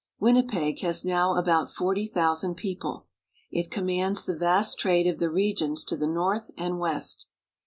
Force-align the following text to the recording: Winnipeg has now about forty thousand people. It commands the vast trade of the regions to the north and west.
Winnipeg 0.19 0.79
has 0.81 1.05
now 1.05 1.35
about 1.35 1.69
forty 1.71 2.07
thousand 2.07 2.55
people. 2.55 3.05
It 3.51 3.69
commands 3.69 4.25
the 4.25 4.35
vast 4.35 4.79
trade 4.79 5.05
of 5.05 5.19
the 5.19 5.29
regions 5.29 5.83
to 5.83 5.95
the 5.95 6.07
north 6.07 6.49
and 6.57 6.79
west. 6.79 7.27